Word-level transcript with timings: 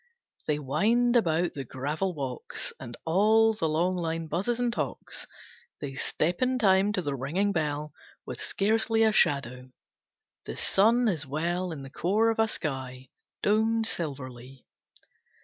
They 0.47 0.57
wind 0.57 1.15
about 1.15 1.53
the 1.53 1.63
gravel 1.63 2.15
walks 2.15 2.73
And 2.79 2.97
all 3.05 3.53
the 3.53 3.69
long 3.69 3.95
line 3.95 4.25
buzzes 4.25 4.59
and 4.59 4.73
talks. 4.73 5.27
They 5.79 5.93
step 5.93 6.41
in 6.41 6.57
time 6.57 6.91
to 6.93 7.03
the 7.03 7.13
ringing 7.15 7.51
bell, 7.51 7.93
With 8.25 8.41
scarcely 8.41 9.03
a 9.03 9.11
shadow. 9.11 9.69
The 10.47 10.57
sun 10.57 11.07
is 11.07 11.27
well 11.27 11.71
In 11.71 11.83
the 11.83 11.91
core 11.91 12.31
of 12.31 12.39
a 12.39 12.47
sky 12.47 13.09
Domed 13.43 13.85
silverly. 13.85 14.65